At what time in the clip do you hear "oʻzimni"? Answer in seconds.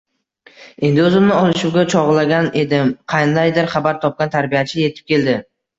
1.07-1.35